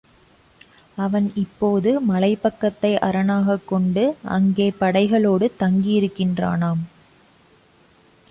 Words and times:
அவன் 0.95 1.31
இப்போது 1.35 1.99
மலைப்பக்கத்தை 2.09 2.99
அரணாகக் 2.99 3.67
கொண்டு 3.67 4.03
அங்கே 4.29 4.73
படைகளோடு 4.79 5.51
தங்கியிருக்கின்றானாம். 5.59 6.81